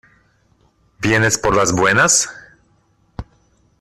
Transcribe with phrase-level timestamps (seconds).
[0.99, 2.27] ¿Vienes por las buenas?